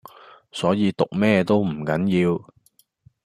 [0.51, 2.45] 所以讀咩都唔緊要⠀